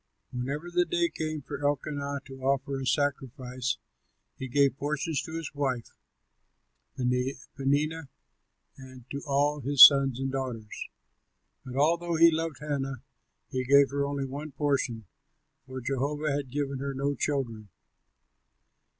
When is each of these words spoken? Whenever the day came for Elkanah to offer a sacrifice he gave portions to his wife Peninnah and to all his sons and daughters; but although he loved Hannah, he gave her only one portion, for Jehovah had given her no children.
Whenever 0.31 0.71
the 0.71 0.83
day 0.83 1.09
came 1.09 1.43
for 1.43 1.63
Elkanah 1.63 2.21
to 2.25 2.41
offer 2.41 2.79
a 2.79 2.87
sacrifice 2.87 3.77
he 4.35 4.47
gave 4.47 4.75
portions 4.79 5.21
to 5.21 5.33
his 5.37 5.53
wife 5.53 5.91
Peninnah 6.97 8.09
and 8.77 9.05
to 9.11 9.21
all 9.27 9.59
his 9.59 9.85
sons 9.85 10.19
and 10.19 10.31
daughters; 10.31 10.89
but 11.63 11.75
although 11.75 12.15
he 12.15 12.31
loved 12.31 12.61
Hannah, 12.61 13.03
he 13.51 13.63
gave 13.63 13.91
her 13.91 14.03
only 14.03 14.25
one 14.25 14.53
portion, 14.53 15.05
for 15.67 15.79
Jehovah 15.79 16.31
had 16.31 16.49
given 16.49 16.79
her 16.79 16.95
no 16.95 17.13
children. 17.13 17.69